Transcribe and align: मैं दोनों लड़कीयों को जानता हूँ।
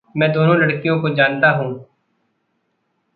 मैं 0.17 0.31
दोनों 0.31 0.57
लड़कीयों 0.57 0.99
को 1.01 1.09
जानता 1.09 1.49
हूँ। 1.49 1.85